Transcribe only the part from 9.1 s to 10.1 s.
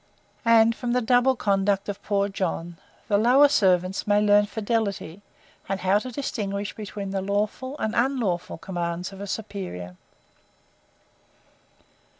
of a superior.